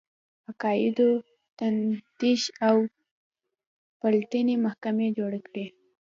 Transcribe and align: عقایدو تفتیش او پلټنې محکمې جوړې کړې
عقایدو 0.49 1.09
تفتیش 1.59 2.41
او 2.67 2.77
پلټنې 3.99 4.55
محکمې 4.65 5.07
جوړې 5.17 5.39
کړې 5.47 5.65